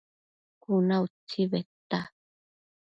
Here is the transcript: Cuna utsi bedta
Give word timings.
Cuna 0.63 0.95
utsi 1.03 1.41
bedta 1.51 1.99